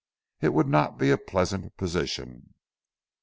[0.41, 2.55] It would not be a pleasant position.